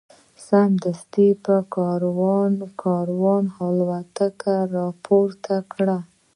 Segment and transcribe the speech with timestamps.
[0.45, 1.59] سمدلاسه پر
[2.83, 5.97] کاروان الوتکې را پورته کړي.